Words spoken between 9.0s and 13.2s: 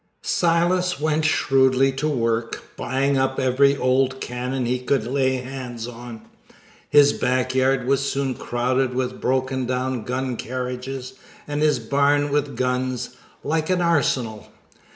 broken down gun carriages, and his barn with guns,